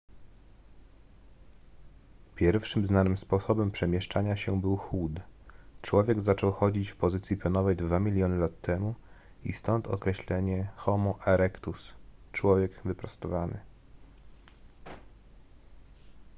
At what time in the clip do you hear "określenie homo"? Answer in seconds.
9.87-11.19